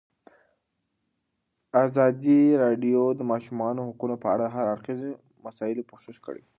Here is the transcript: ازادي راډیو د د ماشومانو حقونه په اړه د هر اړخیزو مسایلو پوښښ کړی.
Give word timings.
ازادي 1.83 2.41
راډیو 2.63 3.01
د 3.13 3.17
د 3.19 3.21
ماشومانو 3.31 3.79
حقونه 3.87 4.15
په 4.23 4.27
اړه 4.33 4.45
د 4.47 4.53
هر 4.55 4.65
اړخیزو 4.73 5.09
مسایلو 5.45 5.87
پوښښ 5.89 6.15
کړی. 6.25 6.43